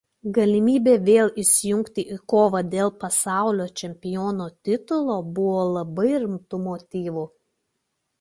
[0.35, 7.27] Galimybė vėl įsijungti į kovą dėl pasaulio čempiono titulo buvo labai rimtu motyvu.